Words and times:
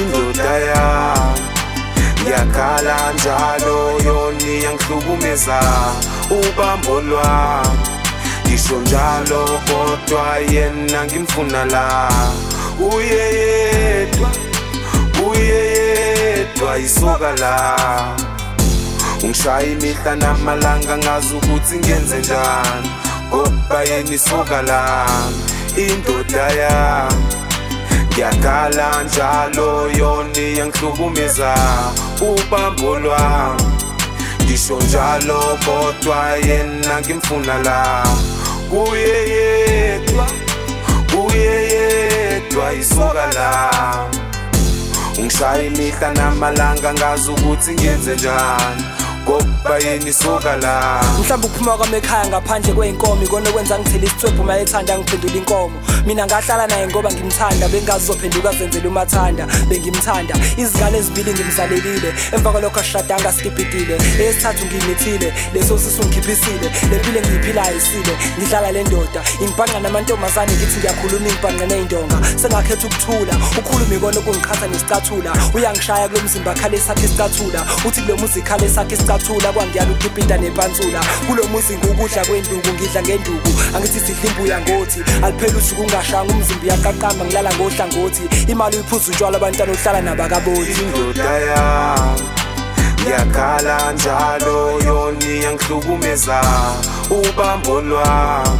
indoda 0.00 0.50
yami 0.68 1.40
ngiyakhala 2.22 3.12
njalo 3.14 3.78
yona 4.06 4.46
iyangihlukumeza 4.46 5.60
ubambo 6.30 7.00
lwami. 7.00 7.78
Ngisho 8.46 8.76
njalo 8.80 9.60
kodwa 9.66 10.38
yena 10.52 11.04
ngimfuna 11.04 11.64
la. 11.64 12.08
Uye 12.94 13.24
yedwa 13.38 14.28
uye 15.30 15.60
yedwa 15.76 16.78
isuka 16.78 17.32
la. 17.40 17.76
Ungishaya 19.22 19.66
imihla 19.66 20.16
namalanga 20.16 20.98
ngazi 20.98 21.34
ukuthi 21.34 21.76
ngenze 21.78 22.18
njani 22.18 22.90
ngoba 23.28 23.82
yena 23.82 24.14
isuka 24.14 24.62
la. 24.62 25.06
Indoda 25.76 26.46
yami 26.60 27.15
ngiyakhala 28.16 29.02
njalo 29.04 29.90
yoni 29.98 30.58
yangihlukumeza 30.58 31.54
ubambo 32.20 32.98
lwami. 32.98 33.62
Ngisho 34.42 34.76
njalo 34.80 35.58
kodwa 35.64 36.28
yena 36.46 37.00
ngimfuna 37.00 37.58
la. 37.62 38.06
Kuye 38.70 39.28
yedwa 39.34 40.26
kuye 41.10 41.54
yedwa 41.72 42.72
isoka 42.72 43.26
lami 43.34 44.16
ungishaya 45.18 45.62
imihla 45.62 46.12
namalanga 46.12 46.94
ngazi 46.94 47.30
ukuthi 47.30 47.72
ngenze 47.72 48.14
njani. 48.14 48.84
Ngoba 49.26 49.78
yena 49.78 50.08
isoka 50.08 50.56
la. 50.56 51.02
Mhlawumbe 51.18 51.46
ukuphuma 51.46 51.76
kwami 51.76 51.96
ekhaya 51.96 52.26
ngaphandle 52.26 52.72
kwey'nkomo 52.72 53.22
ikona 53.24 53.48
okwenza 53.50 53.78
ngithela 53.78 54.04
isithwebhu 54.04 54.42
uma 54.42 54.58
ethanda 54.58 54.98
ngiphendula 54.98 55.36
inkomo. 55.36 55.78
Mina 56.06 56.26
ngahlala 56.26 56.66
naye 56.66 56.86
ngoba 56.86 57.10
ngimthanda 57.12 57.68
bengazi 57.68 58.06
zophenduka 58.06 58.52
zenzela 58.52 58.88
umathanda 58.88 59.46
bengimthanda. 59.68 60.34
Izingane 60.56 60.98
ezibili 60.98 61.32
ngimzalelile 61.32 62.14
emva 62.32 62.52
kwalokho 62.52 62.80
ashadanga 62.80 63.32
skibhidile 63.32 63.98
eyesithathu 64.20 64.66
ngiyimithile 64.66 65.32
leso 65.54 65.78
sisu 65.78 66.04
ngikhiphisile 66.04 66.70
le 66.90 66.98
mpilo 66.98 67.18
engiyiphilayo 67.18 67.76
isile 67.76 68.14
ngidlala 68.38 68.72
le 68.72 68.84
ndoda. 68.84 69.20
Ingibhanqa 69.40 69.80
namantombazane 69.80 70.52
ngithi 70.52 70.78
ngiyakhuluma 70.78 71.28
ingibhanqa 71.28 71.66
ney'ndonga. 71.66 72.18
Sengakhetha 72.40 72.86
ukuthula 72.86 73.34
ukhuluma 73.58 73.94
ikona 73.94 74.18
okungiqhatha 74.18 74.66
nesicathulo 74.66 75.30
uyangishaya 75.54 76.08
kulo 76.08 76.22
mzimba 76.22 76.54
khale 76.54 76.78
sakhe 76.80 77.06
isicathula 77.06 77.60
uthi 77.84 78.00
kulo 78.00 78.16
muzi 78.16 78.42
khale 78.42 78.68
sakhe 78.68 78.94
isicathula 78.94 79.15
kwangiyala 79.18 79.90
ukukipinda 79.90 80.36
nepansula 80.38 81.00
kulo 81.26 81.44
muzi 81.48 81.76
ngukudla 81.76 82.24
kwenduku 82.24 82.68
ngidla 82.74 83.02
ngenduku. 83.02 83.50
Angithi 83.76 84.00
sidla 84.00 84.30
imbuya 84.30 84.60
ngothi 84.60 85.00
aliphela 85.22 85.58
usuku 85.58 85.82
ungashanga 85.82 86.32
umzimba 86.32 86.64
uyaqaqamba 86.64 87.24
ngilala 87.24 87.54
ngohlangothi. 87.54 88.22
Imali 88.48 88.76
uyiphuza 88.76 89.12
utshwala 89.12 89.36
abantwana 89.36 89.72
ohlala 89.72 90.00
nabakaboni 90.00 90.70
indoda 90.82 91.24
yami 91.24 92.22
ngiyakhala 93.00 93.92
njalo 93.92 94.80
yoni 94.86 95.42
yangihlukumeza. 95.44 96.40
Ubambo 97.10 97.80
lwami 97.80 98.58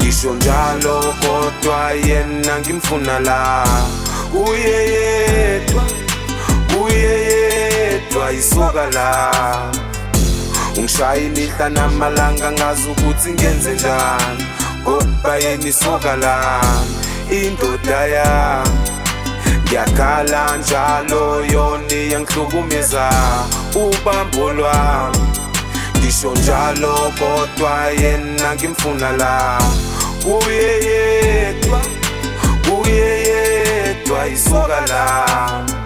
ngisho 0.00 0.34
njalo 0.34 1.14
kodwa 1.20 1.92
yena 1.92 2.58
ngimfuna 2.60 3.20
la. 3.20 3.66
Kuye 4.32 4.78
yedwa 4.94 5.82
kuye 6.70 7.29
yedwa 8.10 8.32
isoka 8.32 8.90
la. 8.90 9.70
Ungishaya 10.76 11.16
imihla 11.16 11.68
namalanga 11.68 12.52
ngazi 12.52 12.88
ukuthi 12.88 13.32
ngenze 13.32 13.72
njani. 13.72 14.44
Ngoba 14.82 15.36
yena 15.36 15.68
isoka 15.68 16.16
lami 16.16 16.96
indoda 17.30 18.06
yami 18.06 18.70
ngiyakhala 19.64 20.56
njalo 20.56 21.44
yoni 21.52 22.12
yangihlukumeza 22.12 23.10
ubambo 23.74 24.52
lwami 24.52 25.18
ngisho 25.98 26.32
njalo 26.32 27.12
kodwa 27.18 27.90
yena 28.00 28.54
ngimfuna 28.54 29.12
la. 29.12 29.58
Kuye 30.22 30.84
yedwa 30.84 31.80
kuye 32.64 33.22
yedwa 33.22 34.28
isoka 34.28 34.80
lami 34.80 35.79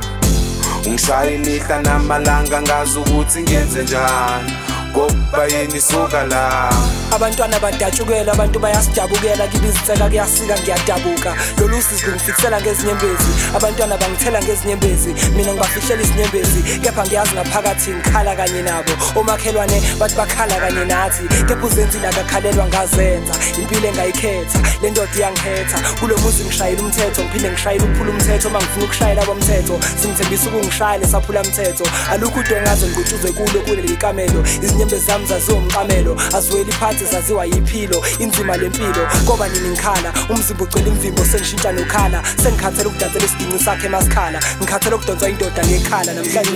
ungishaya 0.95 1.31
imihla 1.31 1.83
namalanga 1.83 2.63
ngazi 2.63 2.99
ukuthi 2.99 3.43
ngenze 3.43 3.83
njani 3.83 4.53
ngoba 4.91 5.45
yena 5.53 5.77
isoka 5.77 6.25
lami 6.25 7.04
abantwana 7.15 7.59
badatshukela 7.61 8.33
abantu 8.33 8.59
bayasidabukela 8.59 9.47
kibizitheka 9.49 10.09
kuyasika 10.09 10.55
ngiyadabuka. 10.59 11.37
Lolu 11.59 11.83
sizi 11.83 12.07
lungifikisela 12.07 12.61
ngezinyembezi 12.61 13.33
abantwana 13.57 13.97
bangithela 13.97 14.43
ngezinyembezi 14.43 15.15
mina 15.37 15.53
ngibafihlela 15.53 16.03
izinyembezi 16.03 16.61
kepha 16.83 17.05
ngiyazi 17.05 17.35
ngaphakathi 17.35 17.91
ngikhala 17.91 18.37
kanye 18.37 18.63
nabo 18.63 18.93
omakhelwane 19.17 19.83
bathi 19.99 20.17
bakhala 20.17 20.55
kanye 20.61 20.85
nathi. 20.85 21.25
Kepha 21.49 21.67
uzenzile 21.67 22.09
akakhalelwa 22.09 22.67
ngazenza 22.67 23.35
impilo 23.61 23.89
engayikhetha 23.89 24.59
le 24.83 24.91
ndoda 24.91 25.15
iyangikhetha 25.17 25.79
kulo 26.01 26.19
muzi 26.19 26.45
ngishayela 26.45 26.83
umthetho 26.83 27.23
ngiphinde 27.23 27.51
ngishayela 27.51 27.85
ukuphula 27.85 28.11
umthetho 28.11 28.49
uma 28.49 28.59
ngifuna 28.59 28.85
ukushayela 28.85 29.25
bomthetho 29.25 29.81
singithembisa 30.01 30.49
ukungishayela 30.49 31.09
saphula 31.09 31.41
umthetho 31.43 31.85
alukho 32.13 32.41
ude 32.41 32.61
ngaze 32.61 32.87
ngigutshuze 32.87 33.29
kulo 33.33 33.61
kuleli 33.67 33.97
kamelo 33.97 34.41
izinyembezi 34.63 35.07
zami 35.07 35.27
zaziwumqamelo 35.27 36.17
aziweli 36.37 36.73
phansi 36.73 37.04
zaziwa 37.05 37.45
yiphilo 37.47 38.05
inzima 38.19 38.57
lempilo. 38.57 39.09
Ngoba 39.23 39.49
nini 39.49 39.69
ngikhala? 39.69 40.13
Umzimba 40.31 40.65
ugcwele 40.65 40.89
imvimbo 40.89 41.25
sengishintsha 41.25 41.73
nokhala. 41.73 42.23
Sengikhathela 42.43 42.89
ukudansela 42.89 43.25
isidingo 43.25 43.59
sakhe 43.59 43.89
masikhala. 43.89 44.41
Ngikhathela 44.59 44.97
ukudonswa 44.97 45.29
indoda 45.29 45.67
ngekhala 45.67 46.13
namhlanje 46.13 46.53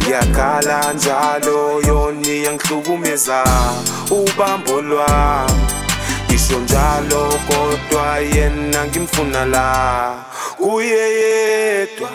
ngiyakhala 0.00 0.92
njalo. 0.92 1.82
Yoni 1.86 2.44
yangihlukumeza 2.44 3.44
ubambo 4.10 4.82
lwami. 4.82 5.62
Ngisho 6.28 6.58
njalo 6.58 7.32
kodwa 7.48 8.18
yena 8.18 8.86
ngimfuna 8.86 9.44
la. 9.44 10.14
Kuye 10.56 11.10
yedwa 11.20 12.10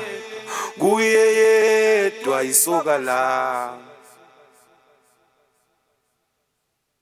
kuye 0.80 1.26
yedwa 1.38 2.44
isoka 2.44 2.98
la. 2.98 3.93